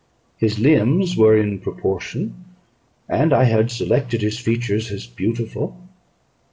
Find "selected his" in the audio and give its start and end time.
3.69-4.39